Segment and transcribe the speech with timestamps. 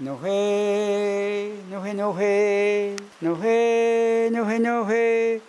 [0.00, 5.42] Nohe, nohe, nohe, nohe, nohe, nohe.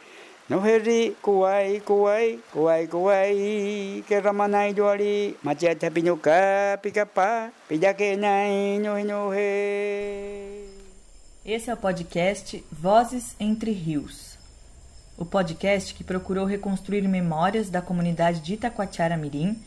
[0.50, 10.68] Noheri, kuai, kuai, kuai, kuai, que ramanai doari, machata pinuca, pica-pá, pidaquenai, nohe, nohe.
[11.46, 14.38] Esse é o podcast Vozes Entre Rios.
[15.18, 19.58] O podcast que procurou reconstruir memórias da comunidade de Itacoatiara Mirim,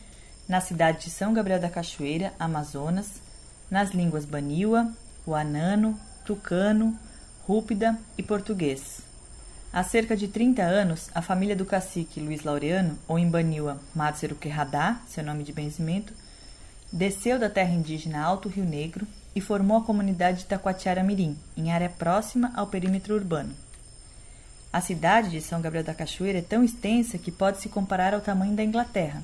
[0.47, 3.24] na cidade de São Gabriel da Cachoeira, Amazonas,
[3.69, 4.91] nas línguas Baniwa,
[5.27, 6.97] Wanano, Tucano,
[7.47, 9.01] Rúpida e Português.
[9.71, 14.35] Há cerca de 30 anos, a família do cacique Luiz Laureano, ou em Baniwa Márzero
[14.35, 16.13] Querradá, seu nome de benzimento,
[16.91, 21.71] desceu da terra indígena Alto Rio Negro e formou a comunidade de Taquatiara Mirim, em
[21.71, 23.53] área próxima ao perímetro urbano.
[24.71, 28.21] A cidade de São Gabriel da Cachoeira é tão extensa que pode se comparar ao
[28.21, 29.21] tamanho da Inglaterra.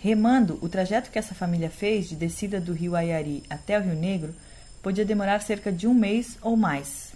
[0.00, 3.96] Remando, o trajeto que essa família fez de descida do rio Aiari até o Rio
[3.96, 4.32] Negro
[4.80, 7.12] podia demorar cerca de um mês ou mais.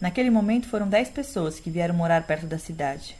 [0.00, 3.16] Naquele momento foram dez pessoas que vieram morar perto da cidade.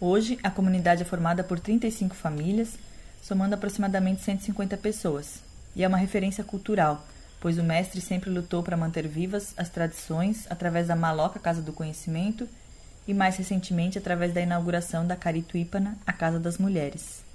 [0.00, 2.78] Hoje, a comunidade é formada por 35 famílias,
[3.20, 5.42] somando aproximadamente 150 pessoas,
[5.76, 7.06] e é uma referência cultural,
[7.38, 11.74] pois o mestre sempre lutou para manter vivas as tradições através da Maloca Casa do
[11.74, 12.48] Conhecimento
[13.06, 17.28] e, mais recentemente, através da inauguração da Carituípana, a Casa das Mulheres.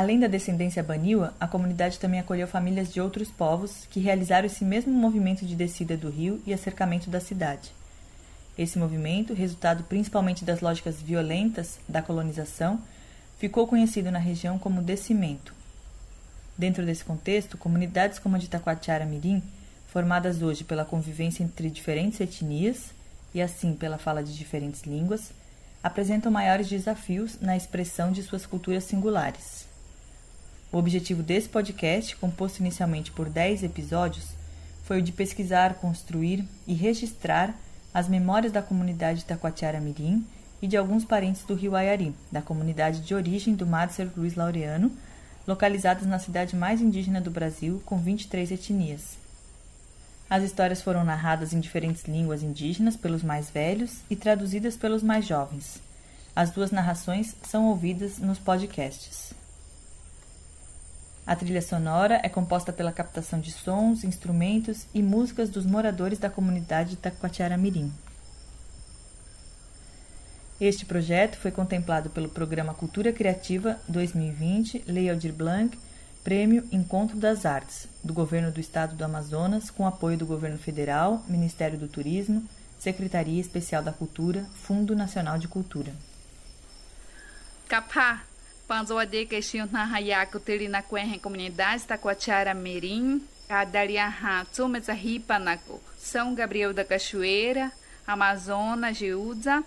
[0.00, 4.64] Além da descendência baniwa, a comunidade também acolheu famílias de outros povos que realizaram esse
[4.64, 7.70] mesmo movimento de descida do rio e acercamento da cidade.
[8.56, 12.80] Esse movimento, resultado principalmente das lógicas violentas da colonização,
[13.38, 15.52] ficou conhecido na região como descimento.
[16.56, 19.42] Dentro desse contexto, comunidades como a de Taquatiara Mirim,
[19.88, 22.94] formadas hoje pela convivência entre diferentes etnias
[23.34, 25.30] e assim pela fala de diferentes línguas,
[25.82, 29.68] apresentam maiores desafios na expressão de suas culturas singulares.
[30.72, 34.26] O objetivo desse podcast, composto inicialmente por 10 episódios,
[34.84, 37.54] foi o de pesquisar, construir e registrar
[37.92, 40.24] as memórias da comunidade Taquatiara Mirim
[40.62, 44.92] e de alguns parentes do rio Ayari, da comunidade de origem do Márcio Luiz Laureano,
[45.46, 49.18] localizados na cidade mais indígena do Brasil, com 23 etnias.
[50.28, 55.26] As histórias foram narradas em diferentes línguas indígenas pelos mais velhos e traduzidas pelos mais
[55.26, 55.80] jovens.
[56.36, 59.39] As duas narrações são ouvidas nos podcasts.
[61.30, 66.28] A trilha sonora é composta pela captação de sons, instrumentos e músicas dos moradores da
[66.28, 67.92] comunidade de Taquatiara Mirim.
[70.60, 75.78] Este projeto foi contemplado pelo Programa Cultura Criativa 2020 Lei Aldir Blanc,
[76.24, 81.22] Prêmio Encontro das Artes, do Governo do Estado do Amazonas, com apoio do Governo Federal,
[81.28, 82.42] Ministério do Turismo,
[82.76, 85.92] Secretaria Especial da Cultura, Fundo Nacional de Cultura.
[87.68, 88.24] Capá
[88.70, 95.80] Panzoade que xinho na hayaku tiri na kwenhe comunidade Taquatiara Mirim, a Dariaha Tsumeza Ripanaco,
[95.98, 97.72] São Gabriel da Cachoeira,
[98.06, 99.64] Amazonas, Giúza,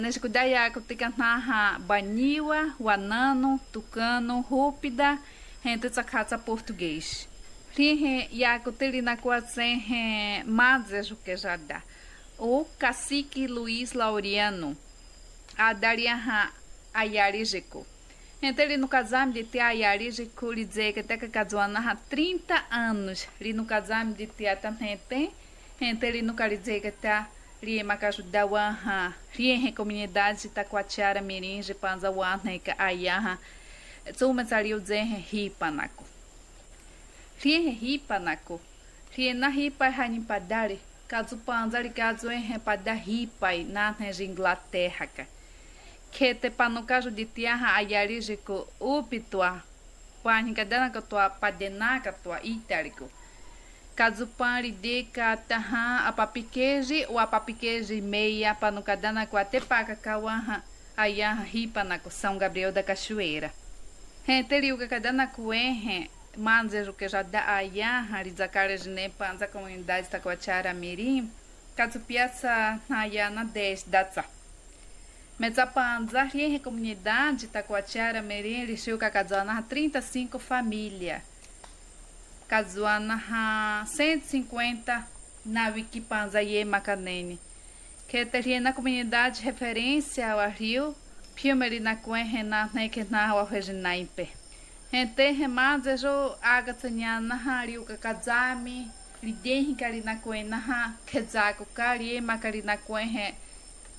[0.00, 5.16] Nescudayaku Ticanaha Baniwa, Wanano, Tucano, Rúpida,
[5.62, 7.28] Rente Tsakatsa Português.
[7.76, 11.80] Rihe Yaku tiri na Quazenhe Mazejo que já dá.
[12.36, 14.76] O cacique Luiz Laureano,
[15.56, 16.50] a Dariaha
[18.42, 23.28] Ele no casamento de tia Ayarije, que dizer que até que casou há 30 anos,
[23.40, 24.58] ele no casamento de tia
[25.80, 27.28] então ele no dizer que tá
[27.62, 33.38] Rie Macaju da Waha, Rie comunidade de Taquatiara Miringe, Panza Waha, que Ayaha,
[34.12, 36.04] Tsuma Sariu Zen Ripanako.
[37.38, 38.60] Rie Ripanako,
[39.12, 45.41] Rie na Ripa Hanipadari, caso Panza, caso em Repada Ripa, na Inglaterra, cara
[46.12, 49.64] que te pano caso de tiaha ayarije ko upitua
[50.22, 53.08] panika dana ka tua padena ka tua itarico
[53.94, 60.62] caso pari de ka taha apapikeji o apapikeji meia pano kadana ko até paca kawaha
[60.96, 63.50] ayaha ripa na São Gabriel da Cachoeira.
[64.26, 70.72] Renteri o que kadana kuenhe manzejo que já da ayaha rizakara jine panza comunidade taquatiara
[70.74, 71.30] mirim.
[71.76, 74.24] Caso piaça ayana 10 datsa
[75.38, 81.22] Metzapanza, a comunidade Taquatiara, Merim, Lixil, Cacazuana, 35 famílias.
[82.46, 85.08] Cazuana, 150
[85.44, 87.38] na Wikipanza e Macanene.
[88.06, 90.94] Que teria na comunidade referência ao rio,
[91.34, 94.28] Piumeri na Cuen, Renata, Nequena, ao Reginaimpe.
[94.92, 98.90] Ente remazejo agatsanyana hariu kakazami,
[99.22, 103.34] lidem karina Cuen, na Kezaku, Kari, Macarina Cuen,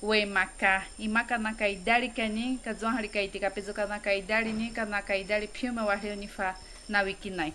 [0.04, 3.98] we maka i maka na kaidari kani ka zon hari kai tika pezo ka na
[3.98, 6.54] kaidari ni ka na kaidari piuma wa ni fa
[6.88, 7.52] na wiki nai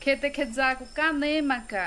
[0.00, 1.82] que te que zaku ka nemaka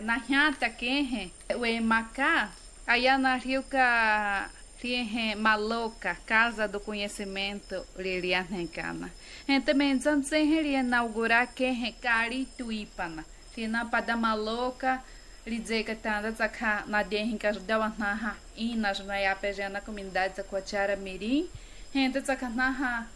[0.00, 2.48] na hiata kehe o maka
[2.86, 4.48] aí na rio ka
[4.82, 9.12] Riehe Maloca, Casa do Conhecimento, Lilia Nencana.
[9.46, 13.22] Então, antes de inaugurar que recari tuipana.
[13.54, 15.02] Tina pada maloca,
[15.46, 20.44] dizer que tanda zaka na denha que ajudava na inas na IAPG na comunidade da
[20.44, 21.48] Coachara Mirim.
[21.94, 23.06] Então, zaka na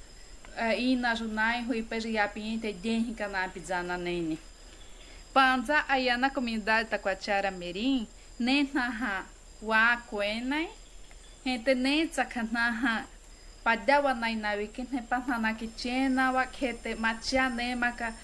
[0.76, 4.38] inas na hui peji apiente denha que na pizana nene.
[5.32, 8.06] Panza aí na comunidade da Coachara Mirim,
[8.38, 9.25] nem na
[9.62, 10.69] wa kuenai,
[11.44, 13.05] gente nem sakanaha
[13.62, 18.15] padawa nai na wiki ne panana ki chena wa kete machia ne maka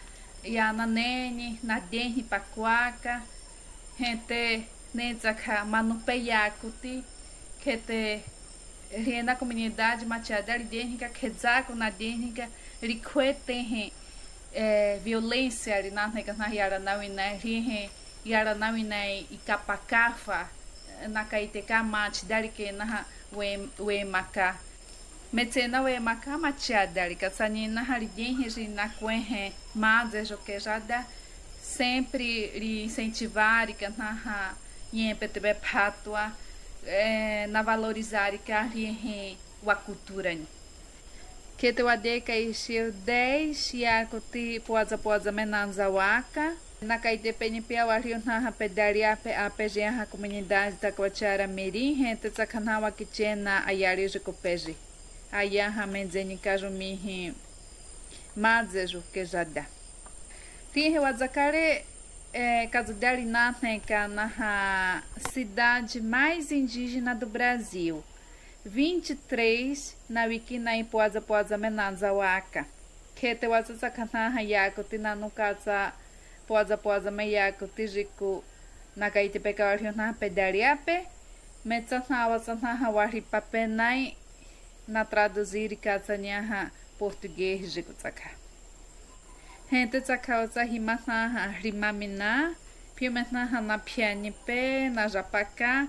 [0.45, 3.23] ya na nene na denhi pakuaka
[4.01, 7.05] gente nem saka manupeyakuti
[7.61, 8.25] kete
[9.25, 12.49] na comunidade matiadari denhica quezaco na denhica
[12.83, 13.93] riquete
[14.53, 16.11] é, violência ali na
[16.53, 17.91] yara na wina rihe
[18.25, 20.49] yara na wina ikapacafa
[21.09, 24.59] na kaiteka mate dari que na we maka.
[25.33, 30.59] Metena we maka matia dari que sani na haridin regi na quenhe mas é que
[30.59, 31.05] já dá
[31.77, 34.55] sempre incentivar e na
[34.93, 36.33] yempetebe patua
[37.49, 38.69] na valorizar que a
[39.67, 40.37] a cultura
[41.57, 47.77] que te ade que isir 10 ya kuti poza poza menanza waka na caide PNP
[47.77, 53.37] ao rio na pedaria a pegenha a comunidade da Coachara Mirim, rente tsakanawa que tinha
[53.37, 54.75] na ayari de copeji.
[55.31, 57.35] Aya hamenzeni kajumi
[58.35, 59.80] mazejo que já dá.
[60.73, 61.85] Tinha o Azacare
[62.33, 63.53] é, caso dele na
[65.33, 68.05] cidade mais indígena do Brasil.
[68.65, 72.67] 23 na wiki na ipoza poza menanza waka.
[73.17, 75.93] Que te waza sakana yako tina no casa
[76.47, 78.45] poza poza mayako tijiku
[78.95, 81.07] na kaite pekawari na pedariape.
[81.65, 84.17] Metsana wasana hawari papenai
[84.87, 88.40] na traduzir casa nyaha português de kutsaka.
[89.71, 92.57] Gente tsakauza rimana rimamina,
[92.97, 95.87] piumetna na pianipe, na japacá,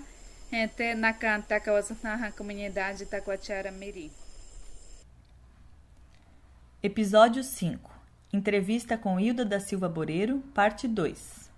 [0.51, 4.12] gente na canta causa na comunidade Taquatiara Mirim.
[6.83, 7.92] Episódio 5
[8.31, 11.50] Entrevista com Hilda da Silva Boreiro, parte 2.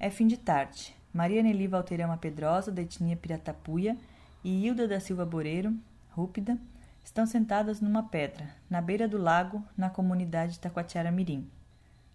[0.00, 0.92] É fim de tarde.
[1.14, 3.96] Maria Nelly Valterama Pedrosa, da etnia Piratapuia,
[4.42, 5.72] e Hilda da Silva Boreiro,
[6.10, 6.58] Rúpida,
[7.04, 11.48] estão sentadas numa pedra, na beira do lago, na comunidade Taquatiara Mirim.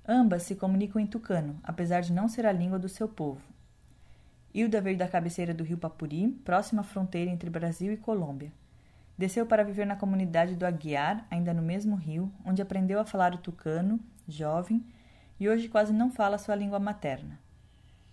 [0.08, 3.42] Ambas se comunicam em tucano, apesar de não ser a língua do seu povo.
[4.54, 8.52] Hilda veio da cabeceira do rio Papuri, próxima à fronteira entre Brasil e Colômbia.
[9.18, 13.34] Desceu para viver na comunidade do Aguiar, ainda no mesmo rio, onde aprendeu a falar
[13.34, 14.86] o tucano, jovem,
[15.40, 17.40] e hoje quase não fala sua língua materna.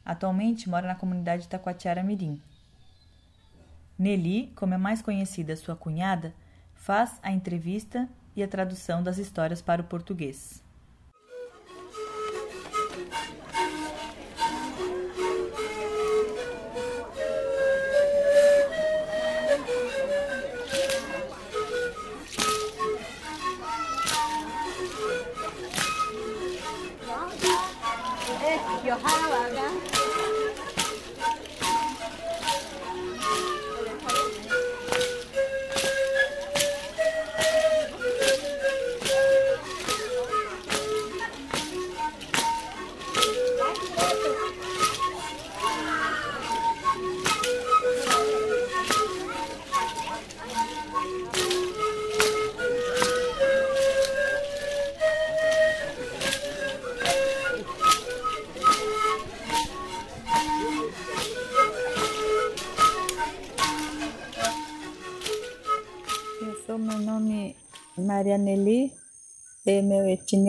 [0.05, 2.41] Atualmente mora na comunidade Taquatiara Mirim.
[3.99, 6.33] Nelly, como é mais conhecida sua cunhada,
[6.73, 10.63] faz a entrevista e a tradução das histórias para o português.
[28.57, 30.10] Maria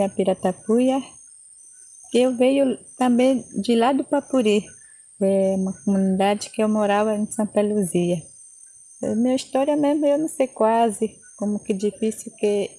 [0.01, 1.01] etnia Piratapuia.
[2.13, 4.65] Eu veio também de lá do Papuri,
[5.21, 8.21] é uma comunidade que eu morava em Santa Luzia.
[9.01, 12.69] É, minha história mesmo eu não sei quase, como que difícil que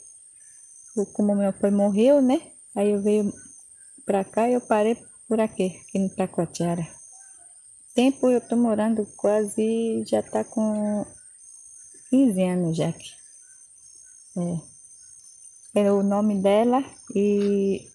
[1.14, 2.40] como meu pai morreu, né?
[2.76, 3.32] Aí eu veio
[4.04, 6.86] para cá e eu parei por aqui, aqui no Taquatiara.
[7.94, 11.06] Tempo eu tô morando quase, já tá com
[12.10, 13.10] 15 anos já aqui.
[14.36, 14.71] É
[15.74, 17.88] é o nome dela e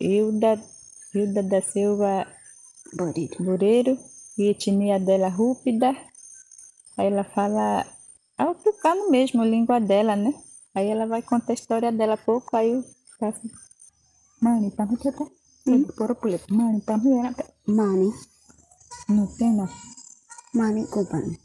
[0.00, 0.60] Hilda,
[1.14, 2.26] Hilda da Silva
[2.96, 3.44] Boreiro.
[3.44, 3.98] Boreiro
[4.38, 5.90] e etnia dela Rúpida.
[6.96, 7.86] Aí ela fala
[8.38, 10.32] autocano mesmo, a língua dela, né?
[10.74, 12.84] Aí ela vai contar a história dela pouco, aí eu
[13.18, 13.42] faço.
[14.40, 15.08] Mãe, tá muito
[15.66, 15.84] Hum.
[15.96, 17.34] Por pula mani também era
[17.66, 18.12] Mani,
[19.08, 19.66] não tem não.
[20.52, 21.38] mani cubana.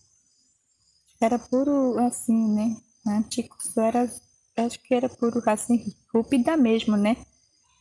[1.21, 2.75] Era puro assim, né?
[3.07, 4.11] Antigo só era,
[4.65, 7.17] acho que era puro assim, rúpida mesmo, né?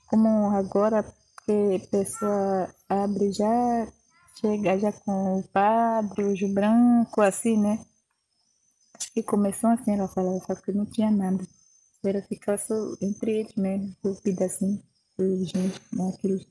[0.09, 1.03] Como agora
[1.45, 3.93] que a pessoa abre já,
[4.41, 7.85] chega já com o padre, os brancos, assim, né?
[8.95, 11.45] Acho que começou assim, ela falava, só que não tinha nada.
[12.05, 14.83] Era ficar só entre eles mesmo, rúpida assim,
[15.19, 16.13] os gente, né?
[16.15, 16.47] Aqueles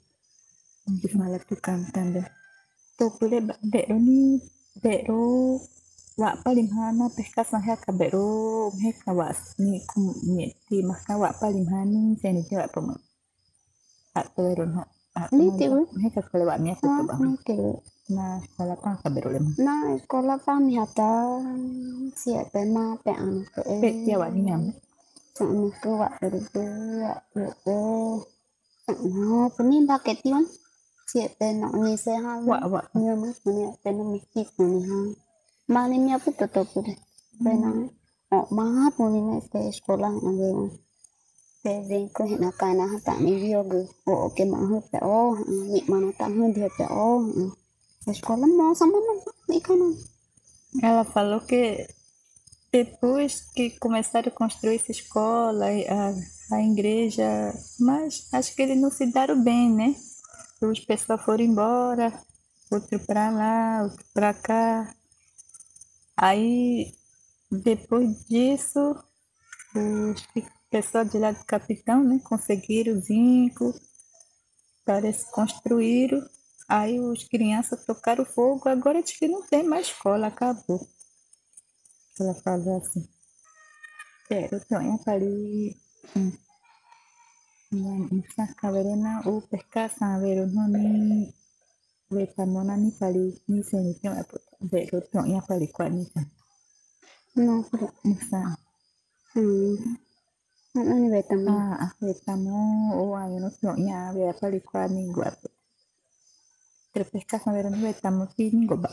[1.02, 2.26] que fala tu cantando.
[2.98, 4.42] Tu boleh bero ni,
[4.82, 5.62] bero
[6.18, 9.30] wa paling hana perkasan heka bero heka wa
[9.62, 12.96] ni kum ni ti maka wa paling hani seni ti wa pama.
[14.18, 14.84] Ak bero no.
[15.38, 15.82] Ni ti wa?
[16.04, 17.16] Heka kole wa mi aku Ah, tu ba.
[17.22, 17.58] ni tu.
[18.14, 19.48] Na kala pa ka bero lem.
[19.62, 21.12] Na sekolah kami hata
[22.18, 23.62] siap pema pe anu ke.
[23.82, 24.64] Pe ti wa ni am.
[25.38, 28.26] Sana ke wa berdua, berdua.
[28.86, 30.46] Sana penin pakai tiwan.
[31.10, 32.42] Siap pe nak ni sehat.
[32.48, 32.82] Wa wa.
[32.98, 35.00] Ni mas ni pe nak mikir ni ha.
[35.68, 36.82] Mana ni apa tu tu tu.
[37.44, 37.92] Pe nak.
[38.32, 40.72] Oh, maha pun ni pe sekolah anu.
[41.64, 43.52] Pe ven ko hena kana hata ni ge.
[44.08, 47.20] Oh, ke maha pe oh, ni mana tak hu dia pe oh.
[48.08, 49.00] Sekolah mau sama
[49.68, 49.88] kana.
[50.84, 51.88] Ela falou que
[52.72, 58.92] depois que começaram a construir essa escola, a, a igreja, mas acho que eles não
[58.92, 59.96] se deram bem, né?
[60.62, 62.14] Os pessoas foram embora,
[62.72, 64.94] outro para lá, outro para cá.
[66.18, 66.96] Aí,
[67.52, 68.96] depois disso,
[69.76, 70.28] os
[70.70, 73.74] pessoal de lá do capitão, né, conseguiram zinco,
[74.86, 76.28] parece construíram.
[76.68, 80.86] Aí os crianças tocaram fogo, agora diz que não tem mais escola, acabou.
[82.20, 83.08] Ela falou assim.
[84.28, 85.78] Pero tanya kali
[87.72, 91.34] Misa kabarena o pesca sabero no ni
[92.10, 94.24] vetamona ni pali ni se ni tanya
[94.72, 96.22] pero tanya pali kwa ni sa
[97.38, 98.58] No, pero musa
[99.36, 99.78] hmm.
[100.78, 101.54] Ano ni beta mo?
[101.54, 102.58] ah vetamo
[102.98, 105.30] o ayo no tanya ve pali kwa ni gua
[106.94, 108.90] pero pesca sabero ni vetamo ti ni goba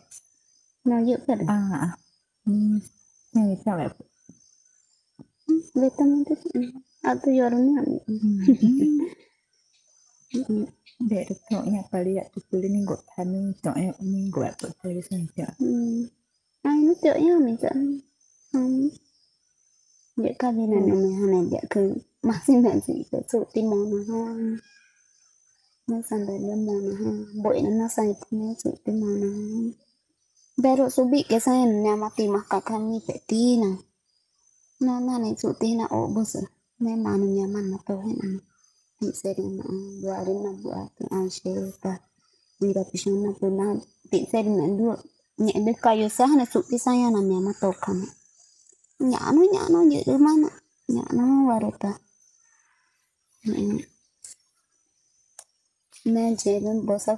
[0.85, 1.45] No, yuk pero.
[1.49, 1.97] ah
[2.47, 2.81] ni
[3.35, 3.89] ni tanya
[5.75, 6.35] Beta mo tu.
[7.05, 7.29] Aku
[11.11, 15.43] Dek tutoknya kali ya tutuli mình gột thân mình ni gột tụt thế sang chứ
[15.59, 16.09] ừ.
[16.63, 17.71] anh nói chuyện nhá mình sợ
[18.53, 18.89] không.
[20.17, 23.21] Dễ cả vì là nếu mình hàng này dễ cứ mặc xin là gì để
[23.33, 24.35] trụ tim món nó ha
[25.87, 27.11] nó sàn để lên món nó ha
[27.45, 29.29] bội nó nó sai thì nó trụ tim món nó
[30.63, 33.57] bé độ số bị cái sai nhà mà tìm mặc cả khăn như phải ti
[33.57, 33.77] nào,
[34.81, 36.43] nó là này trụ tim là ổ bớt rồi
[36.79, 38.54] nên mà nhà mình nó tôi hay ăn à.
[39.07, 41.93] bi'sari ma'an wa arinna bu'ati an shayta
[42.69, 43.65] ira pishana puna
[47.15, 48.07] na miyama tokama
[49.11, 50.49] nyano nyano jadi mana
[50.89, 51.91] nyano warata
[56.13, 57.15] मैं जेबन बोसा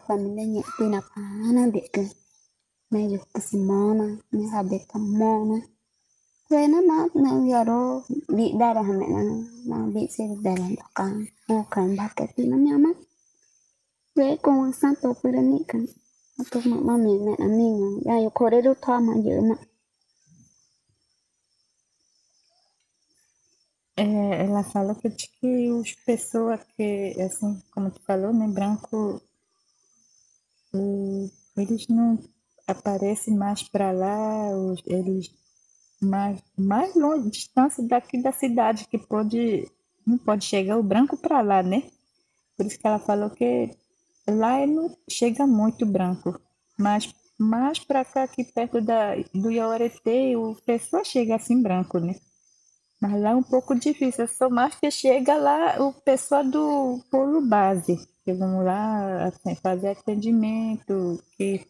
[6.50, 8.05] kamona ve na ma na yaro
[8.37, 9.23] bi dara hame na
[9.71, 11.15] na bi se dara kan
[11.50, 12.91] o kan ba ke tina nya ma
[14.17, 15.85] ve con santo pula ni kan
[16.41, 19.57] Aku mak mami mẹ là mình ya yo kore do tha ma yo na
[23.97, 29.23] É, ela falou que que as pessoas que, assim, como tu falou, né, branco,
[31.57, 32.19] eles não
[32.69, 35.31] aparecem mais para lá, os- eles
[36.00, 39.71] mais, mais longe, distância daqui da cidade, que pode,
[40.07, 41.85] não pode chegar o branco para lá, né?
[42.57, 43.71] Por isso que ela falou que
[44.29, 46.41] lá ele não chega muito branco,
[46.79, 52.17] mas mais para cá, aqui perto da, do Iauretê, o pessoal chega assim branco, né?
[53.00, 57.43] Mas lá é um pouco difícil, só mais que chega lá o pessoal do polo
[57.43, 61.67] base, que vão lá assim, fazer atendimento, que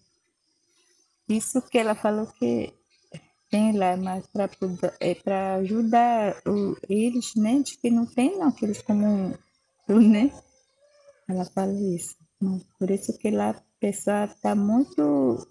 [1.28, 2.72] isso que ela falou que
[3.50, 4.48] tem lá, mas para
[5.00, 7.60] é para ajudar o- eles, né?
[7.60, 9.34] De que não tem não, que eles como
[9.88, 10.32] né?
[11.28, 12.16] Ela fala isso.
[12.78, 15.46] Por isso que lá a pessoa está muito,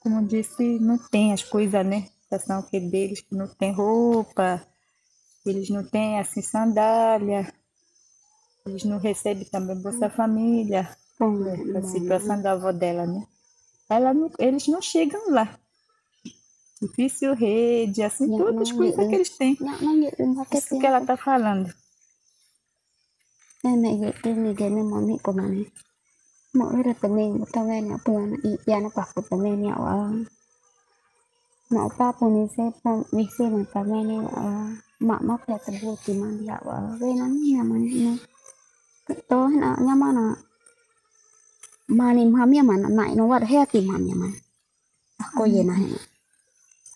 [0.00, 2.08] como disse, não tem as coisas, né?
[2.08, 4.66] A situação que deles que não tem roupa,
[5.44, 7.52] eles não têm assim sandália,
[8.66, 10.88] eles não recebem também Bolsa Família,
[11.20, 13.26] né, a situação da avó dela, né?
[13.90, 15.58] Ela não- eles não chegam lá.
[16.82, 19.08] Difícil rede, assim, Não, todas as não, coisas não.
[19.08, 19.58] que eles têm.
[19.60, 21.72] no yo ma ke Isso que ela está falando.
[23.64, 23.72] ni
[24.70, 25.62] ne mami ko mani
[26.56, 29.94] mo era también también ya pues y ya no pasó también ya wa
[31.70, 34.76] mo pa po ni se po mi se na también ya wa
[35.08, 38.20] ma ma pe ta bu ti man ya wa ve na ni ya man ni
[39.28, 40.24] to na nya ma na
[41.98, 42.46] ma ni ma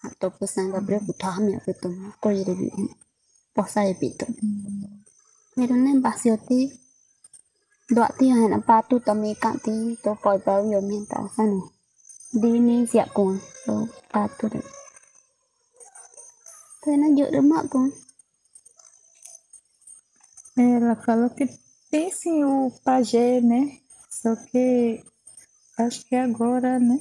[0.07, 0.83] mi ma na nai no wa he ti ma mi ma ko ye na he
[0.83, 1.89] to pues sang bre ku ta mi pe to
[2.23, 2.69] ko ye de bi
[3.55, 4.27] po sa ye pi to
[5.57, 6.61] pero nem basio ti
[7.95, 11.43] Dua ti hai na patu tami ka ti to poi pa yo min ta sa
[11.53, 11.61] no.
[12.41, 13.35] Di ni sia con
[13.65, 13.75] to
[14.13, 14.61] patu de.
[16.83, 17.91] Thế nó dựa được mạ con.
[20.57, 21.45] Ela falou que
[21.91, 23.61] tem sim o pajé, né?
[24.11, 24.67] Só que
[25.79, 26.99] acho que agora, né?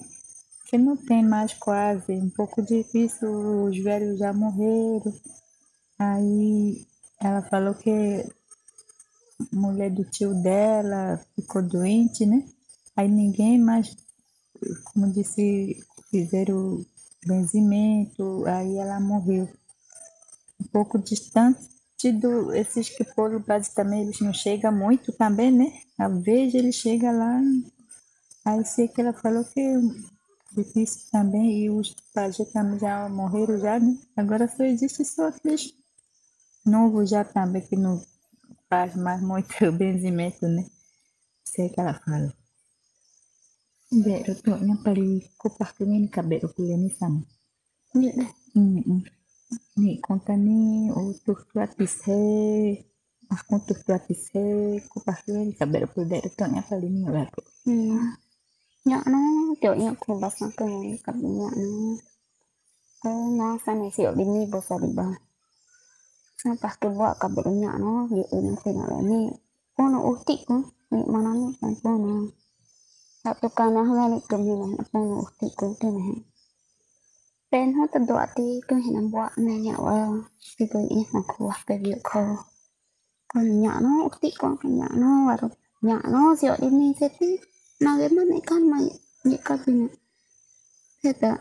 [0.65, 2.13] Que não tem mais quase.
[2.13, 5.13] Um pouco difícil, os velhos já morreram.
[5.97, 6.85] Aí
[7.21, 8.25] ela falou que
[9.39, 12.45] a mulher do tio dela ficou doente, né?
[12.95, 13.95] Aí ninguém mais,
[14.85, 16.85] como disse, fizeram
[17.25, 19.49] benzimento, aí ela morreu.
[20.61, 21.59] Um pouco distante
[22.13, 23.43] do esses que foram
[23.75, 25.73] também, eles não chegam muito também, né?
[25.97, 27.41] Às vezes ele chega lá,
[28.45, 29.61] aí sei que ela falou que
[30.55, 31.93] difícil também, e os
[32.53, 33.97] também já morreram já, né?
[34.15, 35.73] Agora só existe só aqueles
[36.65, 38.01] novos já também, que não
[38.69, 40.65] faz mais muito benzimento, né?
[41.45, 42.33] Sei que ela fala.
[43.91, 45.21] Bero tu yang paling
[45.77, 47.21] tu ni kabero kuliah ni sama.
[47.93, 48.11] Đây.
[48.53, 48.81] Hmm.
[48.81, 49.01] hmm.
[49.77, 52.17] Ni conta ni o tu tu atise.
[53.29, 54.43] Aku tu tu atise
[54.89, 57.29] kupas tu ni kabero kuliah tu yang paling ni lah
[58.91, 59.31] ញាក់ហ្នឹង
[59.63, 60.67] ជួយញាក់ខ្លួនបាសគឺ
[61.05, 61.73] កាត់ញាក់ហ្នឹង
[63.03, 65.07] អឺណាសានសិបិនីបោះសាបិបា
[66.41, 69.25] សាប៉ះគឺបកកបញាក់ហ្នឹងយឺអ៊ឹងទីណានេះ
[69.77, 70.61] អូនអ៊ូទីនេះ
[71.13, 72.17] មកណានេះបានបងណា
[73.23, 76.07] តែប្រកាណាហើយនេះគឺមានអូនអ៊ូទីគឺទីណា
[77.51, 80.01] ពេលហ្នឹងទៅដកទីគឺហិនបកណាញាក់អើ
[80.57, 82.23] គឺគឺអ៊ីហ្នឹងខ្វះពេលវាខោ
[83.31, 85.43] កូនញាក់ហ្នឹងអ៊ូទីកូនកញ្ញាហ្នឹងអរ
[85.89, 87.31] ញាក់ហ្នឹងសិបិនីសេទី
[87.79, 89.87] Magemos ni con mày nhẹ con mình
[91.03, 91.33] thế đó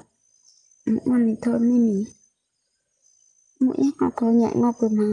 [0.86, 2.04] ngon thì thôi mi mi
[3.60, 5.04] mỗi ngọc có nhẹ ngọc của mà.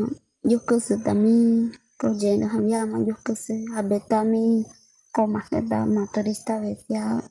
[0.43, 1.67] Dục cơ sự tạm mi.
[1.97, 4.63] Cô chế nó hàm ya mà dục cơ sự hà bê tạm mi.
[5.11, 7.21] Có mặt cái đó mà tôi đi tao về ya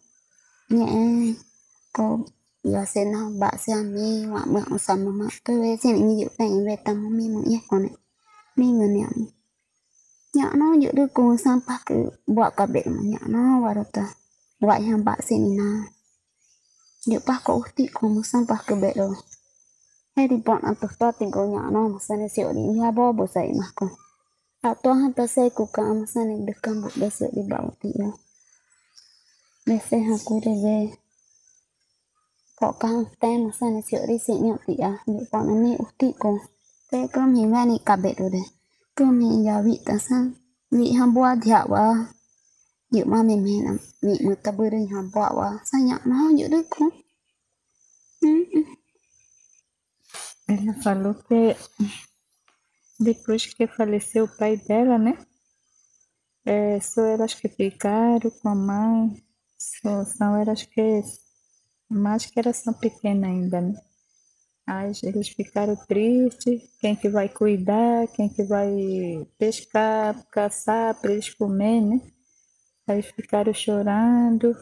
[0.69, 0.87] nhẹ.
[1.93, 2.19] Cô
[2.65, 6.29] giờ sẽ nó bà sẽ mi hoặc mượn sầm mà tôi về sẽ những dịp
[6.39, 7.93] này về tầm mi mỗi nhẹ con này
[8.57, 9.05] mi người này
[10.31, 11.97] nyakno yuk riku sampah ke
[12.31, 14.15] buat kabel nyakno warata
[14.63, 15.91] buat yang bak senina
[17.11, 19.19] yuk pah ko uhti ko sampah ke belo
[20.15, 23.91] heri bon antuk to tingko nyakno masane si odi ya bo bo sai mah ko
[24.63, 28.11] atau hanta sai ku ka masane dekam bu besi di bau ti ya
[29.67, 30.95] besi haku rebe
[32.55, 36.39] ko kang tem masane si odi si nyok ti ya yuk pon uti uhti ko
[36.87, 38.60] te kom himani kabel deh
[39.01, 40.33] đấy cơ mình giờ vị ta sang
[40.71, 42.05] vị ham bua thiệu wa
[42.91, 45.59] dự mà mình mình làm vị mà ta bơi đi ham bua wa
[46.05, 46.91] nó dự được không
[50.49, 51.57] Ela falou que
[52.99, 55.17] depois que faleceu o pai dela, né?
[56.45, 59.23] É, só elas que ficaram com a mãe,
[59.59, 61.03] só, são elas que,
[61.89, 63.75] mais que elas são pequenas ainda, né?
[64.67, 68.71] Aí eles ficaram tristes, quem que vai cuidar, quem que vai
[69.39, 72.01] pescar, caçar para eles comer, né?
[72.87, 74.57] Aí ficaram chorando.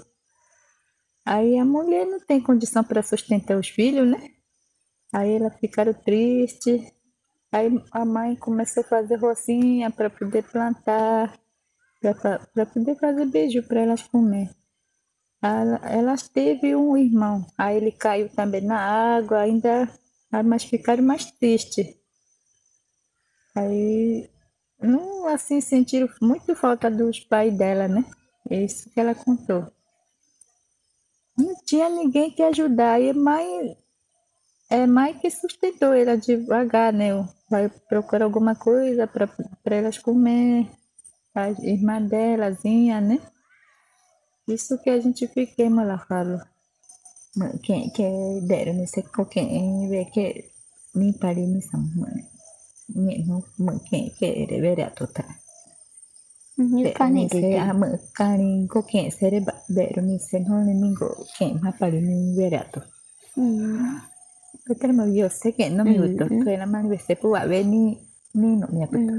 [1.27, 4.31] Aí a mulher não tem condição para sustentar os filhos, né?
[5.13, 6.91] Aí elas ficaram tristes.
[7.53, 11.39] Aí a mãe começou a fazer rocinha para poder plantar,
[12.01, 14.51] para poder fazer beijo para elas comer.
[15.43, 18.79] Ela- teve um irmão, aí ele caiu também na
[19.17, 19.89] água, ainda,
[20.45, 21.87] mas ficaram mais tristes.
[23.55, 24.31] Aí,
[24.81, 28.05] não, assim, sentiram muito falta dos pais dela, né?
[28.49, 29.71] É isso que ela contou.
[31.39, 33.75] Não tinha ninguém que ajudar, aí mãe,
[34.71, 37.11] é mãe que sustentou ela devagar, né?
[37.51, 39.29] Vai procurar alguma coisa para
[39.77, 40.69] elas comer,
[41.35, 43.21] a irmã delazinha, né?
[44.49, 46.41] Isso que a gente fiquei lá falo.
[47.63, 48.05] Quem que
[48.49, 50.51] deram nesse quem vê que
[50.95, 52.27] nem parei nisso, mãe.
[53.59, 55.27] Não, quem que deveria total.
[56.59, 60.65] như con này thì Nise a mă cani ko quem sere ba deram nise no
[60.65, 61.07] ne mingo
[61.39, 62.81] quem ma parei nem verato.
[63.37, 63.43] ừ.
[64.67, 66.45] Peter me vio sé que no me Mm, gustó, mm.
[66.45, 67.99] que la man vese pu a ver ni
[68.35, 68.85] ni no me ừ.
[68.85, 69.13] aputa.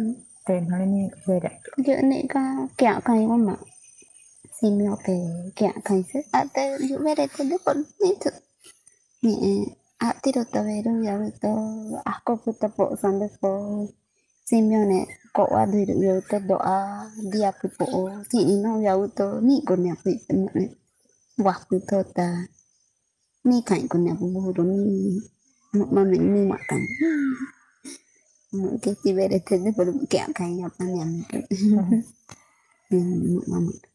[0.45, 1.71] Pero no ni verato.
[1.77, 2.27] dự này
[4.61, 5.13] có kẹo cây con mà simio ke
[5.55, 8.29] kia kai se ate yu vere te de por ni tu
[9.23, 9.33] ni
[9.99, 11.51] a tiro ta vero ya to
[12.05, 13.51] ako puta po san de po
[14.49, 14.99] simio ne
[15.35, 16.77] ko wa du yu te do a
[17.33, 17.85] dia pu po
[18.31, 20.11] si ni no ya to ni ko ne pu
[20.55, 20.65] ne
[21.45, 22.27] wa pu to ta
[23.49, 25.19] ni kai ko ne pu bu ro ni
[25.95, 26.81] ma me ni ma kan
[28.83, 32.03] que si vere te de por kia kai ya pa ne
[32.91, 33.88] Mamãe.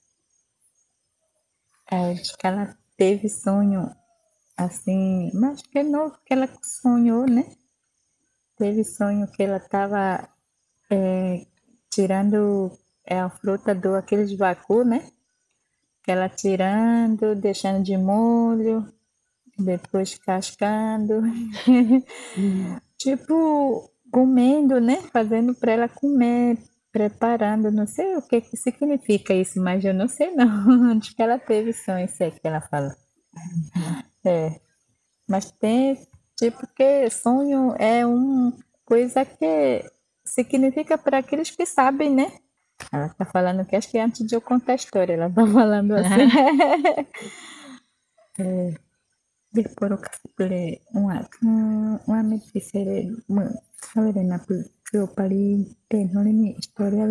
[1.95, 3.89] É, acho que ela teve sonho
[4.57, 7.45] assim, mas que novo que ela sonhou, né?
[8.59, 10.29] Teve sonho que ela estava
[10.91, 11.47] é,
[11.89, 12.73] tirando
[13.07, 15.09] é, a fruta do aqueles vacu, né?
[16.03, 18.93] Que ela tirando, deixando de molho,
[19.57, 21.23] depois cascando.
[22.99, 25.01] tipo, comendo, né?
[25.13, 26.59] Fazendo para ela comer
[26.95, 30.93] preparando, não sei o que, que significa isso, mas eu não sei não.
[30.97, 32.97] Acho que ela teve sonho, sei que ela fala.
[34.25, 34.61] É.
[35.29, 35.99] Mas tem,
[36.39, 38.53] tipo, que sonho é uma
[38.85, 39.85] coisa que
[40.25, 42.31] significa para aqueles que sabem, né?
[42.93, 45.95] Ela tá falando que acho que antes de eu contar a história, ela tá falando
[45.95, 46.29] assim.
[48.39, 48.75] é.
[49.53, 49.99] Depois eu
[50.93, 51.29] uma,
[52.07, 52.81] uma notícia,
[53.29, 53.53] uma,
[53.93, 54.39] falei na
[55.16, 57.05] Parirenole historia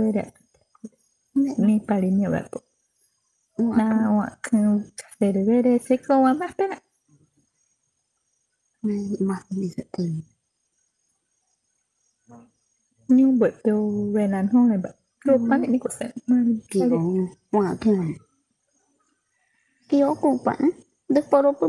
[1.66, 2.60] nipariñova'éko
[3.78, 4.62] nag̃uakẽ
[5.20, 6.78] terere seko guamapéva
[13.16, 14.90] Ñemomby'épe ogueranórepa
[15.28, 16.08] ropa re'íkuri
[19.90, 20.68] Kio kupá'i
[21.10, 21.66] ndeporoty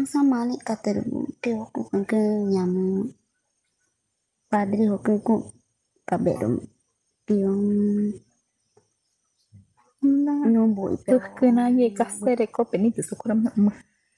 [0.00, 1.02] osãmba re'ikatérõ
[1.42, 2.18] keo kokãke
[2.54, 2.82] ñane
[4.50, 5.52] padre Hokuku
[6.04, 6.60] Kaberu.
[10.02, 13.72] No voy, pero que nadie casere copeni te sokura ma ma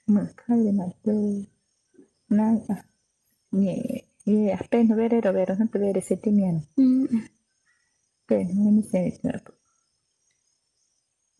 [0.06, 1.12] ma kare na te
[2.36, 2.44] na
[3.50, 3.72] ni
[4.24, 6.66] ni apenas verero no veré sentimiento.
[8.26, 8.64] Pero mm.
[8.64, 9.42] no me sé nada.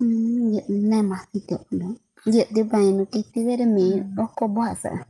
[0.01, 0.59] Mm,
[0.91, 1.97] nada más te no.
[2.27, 2.79] Ya te va
[3.11, 4.19] que te veré mi mm.
[4.19, 5.07] ojo boasa.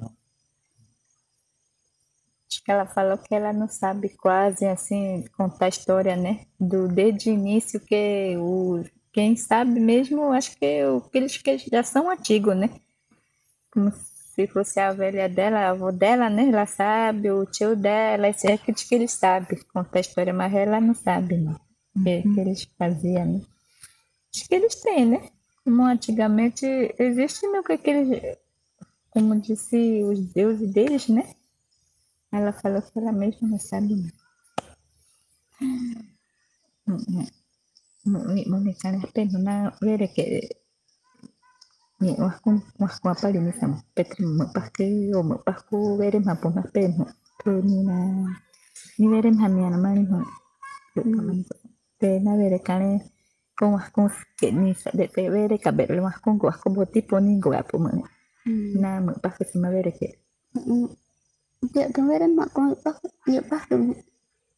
[2.71, 6.47] Ela falou que ela não sabe quase assim contar a história, né?
[6.61, 12.09] Do desde o início que o quem sabe mesmo, acho que aqueles que já são
[12.11, 12.71] antigos, né?
[13.71, 16.49] Como se fosse a velha dela, a avó dela, né?
[16.49, 20.55] Ela sabe, o tio dela, esse é aqueles que eles sabem contar a história, mas
[20.55, 21.55] ela não sabe, né?
[21.95, 23.41] O que, que eles faziam, né?
[24.35, 25.29] Acho que eles têm, né?
[25.63, 26.67] Como antigamente
[26.99, 28.39] existe no que aqueles,
[29.11, 31.29] como disse os deuses deles, né?
[32.33, 34.11] Ela falou que ela mesma não sabe não.
[38.05, 40.25] Mami kana peno na vere que
[42.01, 46.19] ni was kun was kun apa lini sama petri mo paske o mo pasku vere
[46.19, 47.05] ma pun na peno
[47.39, 47.97] to ni na
[48.99, 50.19] ni vere ma mi ana mani ho
[52.01, 52.91] te na vere kane
[53.57, 56.75] con was kun que ni sa de te vere ka vere was kun was kun
[56.75, 57.91] bo tipo ni go apo mo
[58.83, 60.09] na mo paske si ma vere que
[61.63, 63.95] Dia kemarin mak kau pak dia pak dong.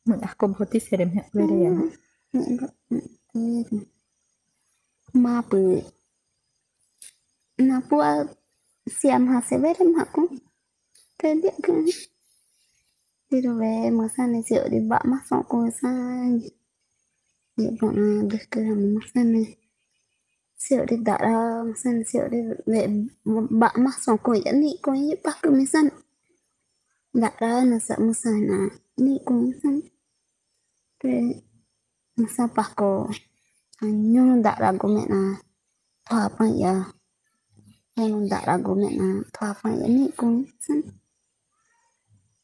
[0.08, 1.70] Mengakomodasi seremnya kemarin ya.
[5.12, 5.84] Ma bu.
[7.60, 8.24] Na pua
[8.88, 10.32] siam hase berem aku.
[11.20, 11.84] Tadi kan.
[13.30, 16.40] Đi rồi về mà sao này rượu đi bạ mắt xong cô sang
[17.56, 19.56] Địa bọn được cơ làm mắt xong này
[20.58, 22.88] Rượu đi đã đâu, xong rượu đi về
[23.50, 25.66] bạ mắt xong cô dẫn đi cô ấy bác cơ mới
[27.14, 29.86] Dara nasa-musana ni kunsan
[30.98, 31.46] re
[32.18, 33.06] masapah ko
[33.86, 35.38] anyong dara gumet na
[36.02, 36.74] tuapan ya
[37.94, 40.82] anyong dara gumet na tuapan ya ni kunsan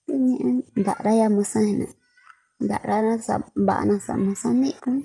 [0.07, 1.91] ini dara ya musana
[2.63, 5.03] dara nasa ba nasa musana ni kun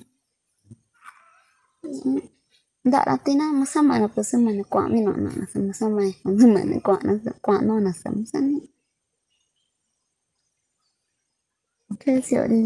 [2.85, 7.17] dara tina masama na pasama na kwa nọ nasa masama na pasama na kwa na
[7.17, 8.61] nọ no nasa musana
[12.01, 12.59] kasi odi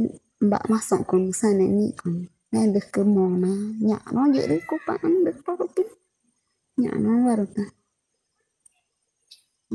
[0.46, 2.16] mbak masong kon sana ni kon
[2.52, 3.52] na de ke mona
[3.88, 5.84] nya no je de ko được an de ko pi
[6.82, 7.66] nya no waru ta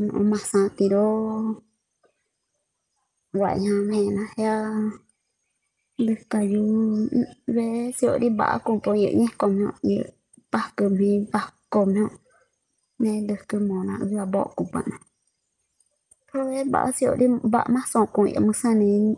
[0.06, 1.04] no masa ti do
[3.34, 4.90] vậy nhà mẹ nó theo
[5.98, 6.96] được cả dù
[7.46, 10.02] về sửa đi bả cùng tôi dự nhé còn họ dự
[10.52, 12.08] bả cơm đi bả cơm họ.
[12.98, 14.84] Nên được cơm món nào vừa bỏ cùng bạn
[16.32, 19.14] thôi bả sửa đi bả mắc sọ cùng em sang đến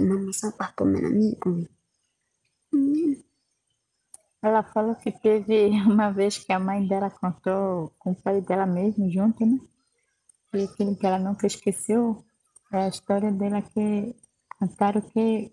[0.00, 1.64] mà mà sao bà cầm mẹ nó nhị cùng
[4.42, 8.66] Ela falou que teve uma vez que a mãe dela contou com o pai dela
[8.66, 9.58] mesmo junto, né?
[10.52, 12.24] E aquilo que ela nunca esqueceu
[12.72, 14.16] é a história dela que
[14.58, 15.52] contaram que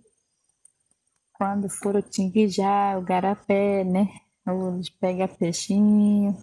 [1.34, 4.10] quando foram tinguijar o garapé, né?
[4.48, 6.36] Eles pegam peixinho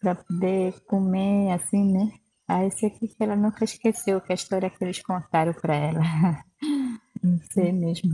[0.00, 2.12] para poder comer, assim, né?
[2.48, 5.74] Aí esse aqui que ela nunca esqueceu, que é a história que eles contaram para
[5.74, 6.00] ela.
[7.22, 8.12] Não sei mesmo.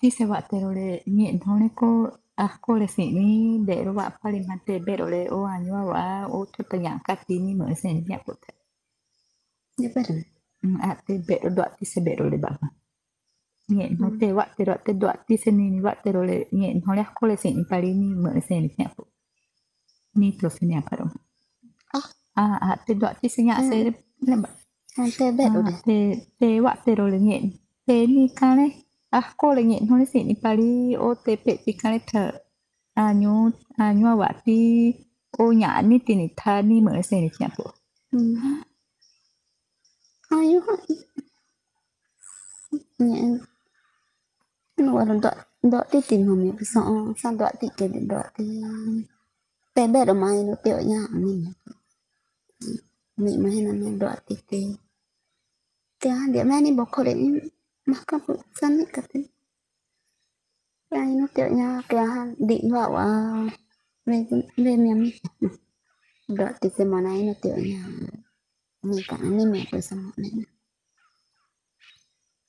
[0.00, 1.88] Ti se wa te role nye nore ko
[2.36, 4.94] ako le si ni de ro wa pali ma te be
[5.36, 8.32] o anyo wa o to ta yang ka ti ni mo se ni ya ko
[8.42, 8.50] te.
[9.76, 10.12] Dia pada.
[10.90, 12.50] Ate be ro doa ti se be role ba.
[13.68, 16.36] Nye no te wa te ro te doa ti se ni ni wa te role
[16.52, 19.02] nye nore ako le si ni pali ni mo se ni ya ko.
[20.18, 21.06] Ni to se ni apa ro.
[21.94, 22.08] Ah.
[22.40, 23.76] Ah, ate doa ti se nya se
[24.28, 24.50] le ba.
[24.94, 25.80] Sampai bed Ah, udah.
[25.86, 25.96] te
[26.40, 27.38] te wa te role nye
[27.86, 28.66] te ni kane
[29.18, 30.70] ah ko le nye no le si ni pali
[31.06, 32.22] o te pe ti kane ta
[33.02, 33.34] a nyu
[33.82, 34.58] a nyu wa ti
[35.42, 37.64] o nya ni ti ni tha ni mo le se ni tia po
[38.12, 38.62] Hmm.
[40.30, 40.60] Ayo.
[42.98, 43.38] Nhẹ.
[44.78, 45.34] Nó gọi là đọt
[45.72, 46.82] đọt tí tìm hồng nhẹ sợ
[47.22, 47.88] sao đọt tí cái
[49.80, 51.40] Pembe do mai no teo nya amin.
[53.22, 54.60] Mi ma hena men do atike.
[56.00, 57.28] Te han dia mani bokore ni
[57.90, 59.20] maka pu san ni kate.
[60.92, 63.04] Ya no teo nya ke han di wa wa.
[64.08, 64.16] Me
[64.62, 65.10] me me mi.
[66.36, 67.82] Do atike mana ni teo nya.
[68.88, 70.30] Ni ka ni me pu san ni.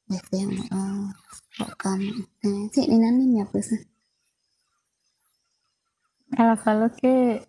[0.09, 0.49] Để xem
[1.59, 1.99] họ cầm
[2.43, 3.79] thế thì nên đi mẹ được sao
[6.37, 7.41] ela falou que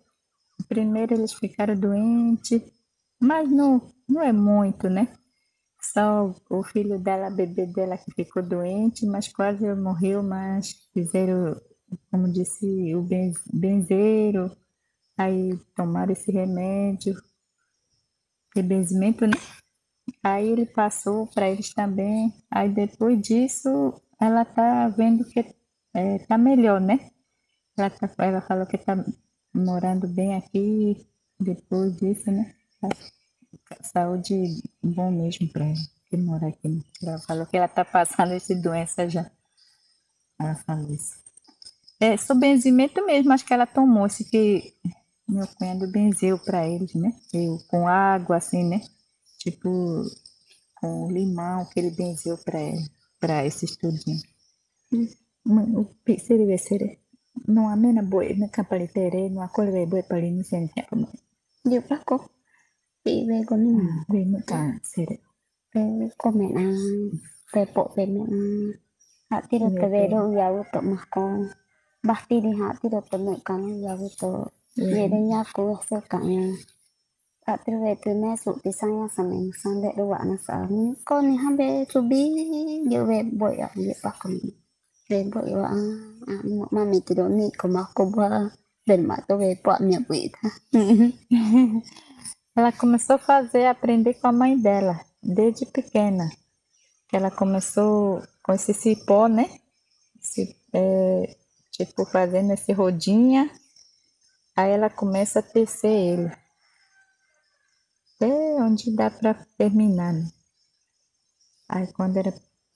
[0.69, 2.61] primeiro eles ficaram doentes
[3.21, 5.07] mas não não é muito né
[5.81, 11.59] só o filho dela bebê dela que ficou doente mas quase morreu mas fizeram
[12.11, 14.51] como disse o ben- benzeiro
[15.17, 17.15] aí tomaram esse remédio
[18.55, 19.33] de benzimento, né?
[20.23, 22.33] Aí ele passou para eles também.
[22.51, 23.69] Aí depois disso,
[24.21, 25.45] ela tá vendo que
[25.95, 27.11] é, tá melhor, né?
[27.77, 29.03] Ela, ela falou que tá
[29.53, 31.05] morando bem aqui
[31.39, 32.53] depois disso, né?
[33.81, 36.67] Saúde bom mesmo para ela que mora aqui.
[36.67, 36.81] né?
[37.01, 39.29] Ela falou que ela tá passando essa doença já.
[40.39, 41.15] Ela falou isso.
[41.99, 44.75] É, sobre benzimento mesmo, acho que ela tomou esse que
[45.27, 47.13] meu cunhado benzeu para eles, né?
[47.33, 48.81] Eu, com água, assim, né?
[49.39, 50.03] Tipo,
[50.75, 52.59] com limão, que ele benzeu para
[53.19, 54.21] para esse estudinho.
[55.45, 56.99] Mãe, o piseiro vai ser.
[57.53, 60.43] no ame na boi me ka pali tere no ako le wei boi pali ni
[60.49, 60.95] sen ko
[61.71, 62.17] yo pa ko
[63.03, 64.59] ti ve ko ni ma ve ah, me ka
[64.91, 65.15] sere.
[66.21, 66.65] Ko me na.
[67.75, 68.23] Po me na.
[69.61, 70.01] Ro te
[70.39, 71.23] ya u to ma ko
[72.07, 72.51] ba ti ro
[73.25, 74.31] me ka ya u to
[74.95, 76.43] ye de nya ko e se ka ya.
[77.45, 80.35] Ha ti ve tu ne su ti sa ya sa me sa de wa na
[80.45, 80.55] sa.
[80.75, 81.67] Ni ko ni ha be
[82.09, 82.21] bi
[82.93, 84.49] ya ye pa ko ni
[89.87, 90.49] mẹ quỷ ta
[92.55, 96.29] Ela começou a fazer, aprender com a mãe dela, desde pequena.
[97.07, 99.49] Que ela começou com esse cipó, né?
[100.21, 101.35] Esse, é,
[101.71, 103.49] tipo, fazendo esse rodinha.
[104.55, 106.31] Aí ela começa a tecer ele.
[108.15, 110.29] Até onde dá para terminar, né?
[111.67, 112.33] Aí quando era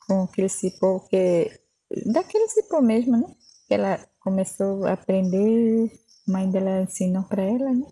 [0.07, 1.66] com aquele cipó que...
[2.05, 3.35] Daquele cipó mesmo, né?
[3.69, 5.91] Ela começou a aprender,
[6.27, 7.87] a mãe dela ensinou para ela, né?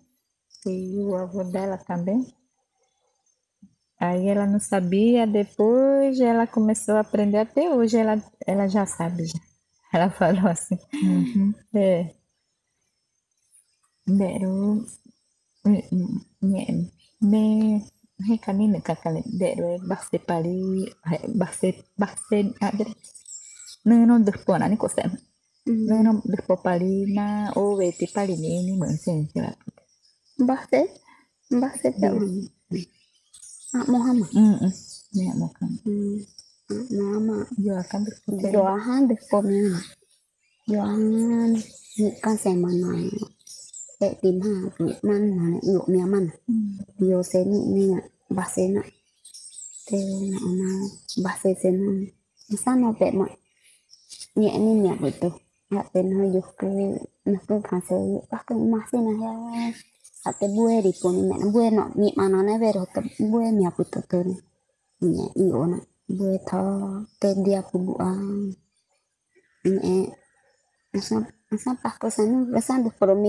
[0.70, 2.26] e o avô dela também.
[3.98, 9.26] Aí ela não sabia, depois ela começou a aprender, até hoje ela, ela já sabe.
[9.26, 9.38] Já.
[9.94, 10.78] Ela falou assim.
[11.74, 12.14] É.
[14.06, 14.84] Deru.
[16.42, 17.82] Me.
[18.68, 19.22] Ne kakale.
[19.38, 19.78] Deru.
[19.88, 20.92] Bakse pali.
[21.34, 21.84] Bakse.
[21.98, 22.54] Bakse.
[23.88, 25.08] nɨnó dɨjpóna ni ko'o se'e
[25.88, 27.24] nɨnó dɨjpopalina
[27.60, 29.68] ó veti paliniini my'äsiyäyajy va'ku
[30.42, 30.78] mbájte
[31.56, 32.18] mbájte pe'u
[33.78, 34.26] a'mojáma
[35.14, 35.76] ni a'mojáma
[36.72, 37.34] a'mojáma
[37.66, 39.80] yo'oakan dɨjpote yo'ajan dɨjpomiana
[40.72, 41.52] yo'ajan
[42.02, 42.88] ni'kán semana
[43.98, 44.48] se'etina
[44.84, 45.24] ni'man
[45.72, 46.32] yu'umiamana
[47.08, 47.98] yo'oseni ni'a
[48.32, 48.80] mbájsena
[49.86, 49.96] te
[50.30, 50.66] na'ana
[51.20, 51.86] mbájsesena
[52.52, 53.26] nsaná pe'ma
[54.36, 55.30] nhẹ như nhẹ vậy tôi
[55.70, 56.68] hạ tên hơi dục cứ
[57.24, 57.96] nó cứ khá sẽ
[58.30, 59.50] bắt cái mắt xin là heo
[60.24, 62.72] hạ tên bue đi của mình mẹ nó bue nó nhẹ mà nó dia về
[62.72, 64.34] rồi tập bue mẹ vừa tập tên
[65.00, 66.80] nhẹ yếu nó bue thò
[67.20, 68.14] tên đi học bộ à
[69.64, 70.06] nhẹ.
[70.92, 73.22] Nó sao dia sao bắt cái sáng nó sáng được phần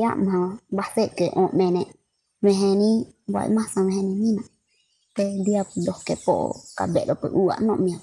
[7.79, 7.95] mẹ.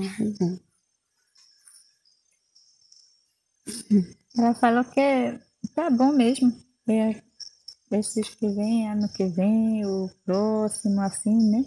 [4.38, 5.40] Ela falou que
[5.76, 6.54] tá bom mesmo.
[6.88, 7.22] É,
[7.92, 11.66] esses que vem, ano que vem, o próximo, assim, né?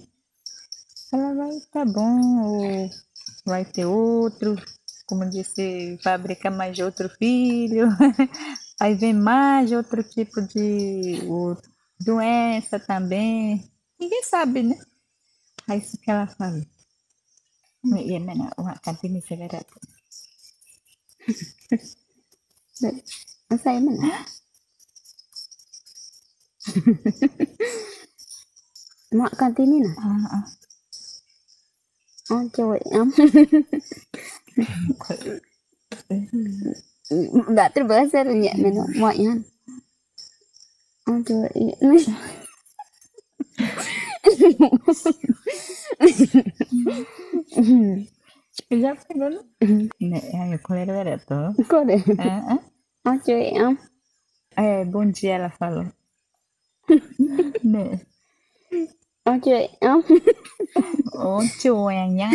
[1.13, 2.89] Ela vai, tá bom,
[3.45, 4.57] vai ter outro,
[5.07, 7.89] como disse, fabrica mais outro filho,
[8.81, 11.21] aí vem mais outro tipo de
[12.01, 13.71] doença também.
[13.99, 14.79] Ninguém sabe, né?
[15.71, 16.61] É isso que ela fala.
[18.09, 19.67] E é menor, uma cantina acelerada.
[22.81, 24.25] Saya mana?
[29.13, 29.95] Mak kantin ni nah.
[30.01, 30.45] Ah, ah.
[32.31, 33.11] Oh, cewek am.
[37.51, 39.43] Enggak terbahasa ya, mana mak yan.
[41.11, 42.01] Oh, cewek ini.
[48.71, 49.41] Já pegou, né?
[50.01, 51.55] Né, Aí, qual era o vereador?
[51.67, 52.03] Kok deh?
[52.19, 52.70] Ah, ah.
[53.05, 53.79] Am.
[54.57, 55.87] É, bom dia, ela falou.
[57.65, 58.01] né?
[61.15, 62.31] Ontem, amanhã.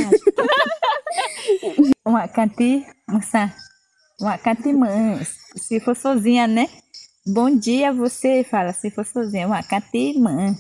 [2.04, 3.54] Uma canti, moça.
[4.74, 5.24] Mãe.
[5.56, 6.68] Se for sozinha, né?
[7.28, 8.74] Bom dia, você fala.
[8.74, 10.56] Se for sozinha, uma canti, mãe.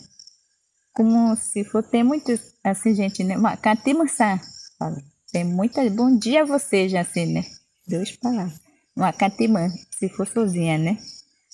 [0.94, 3.38] Como se for, tem muitos, assim, gente, né?
[3.38, 4.39] Uma canti, moça.
[4.78, 5.02] Fala.
[5.32, 5.91] Tem muitas.
[5.91, 7.44] Bom dia, você, já assim, né?
[7.88, 8.64] Duas palavras.
[8.95, 9.69] Uma canti, mãe.
[9.91, 10.97] Se for sozinha, né?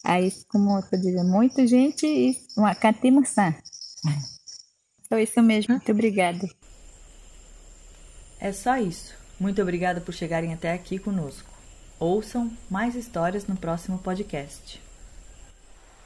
[0.04, 2.76] Aí, como eu dizendo, muita gente e uma
[3.12, 3.56] moça.
[5.06, 5.74] Então, isso mesmo.
[5.76, 6.48] Muito obrigada.
[8.40, 9.14] É só isso.
[9.40, 11.50] Muito obrigada por chegarem até aqui conosco.
[12.00, 14.82] Ouçam mais histórias no próximo podcast.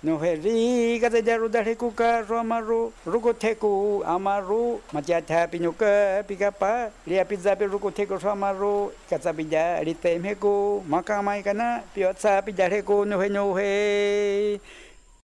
[0.05, 8.19] No heriga de yaru da hekuka romaru rugoteku amaru machata pinuka pikapa lia pizzapi rugoteku
[8.21, 14.59] romaru katsabida ritemheku makamai kana piotsa pidareku no he no he